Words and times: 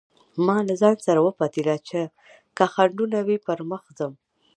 ما 0.45 0.57
له 0.67 0.73
ځانه 0.81 1.01
سره 1.07 1.19
وپتېيله 1.21 1.75
چې 1.87 1.99
که 2.57 2.63
خنډونه 2.73 3.17
وي 3.27 3.37
پر 3.45 3.59
مخ 3.69 3.83
ځم. 3.97 4.13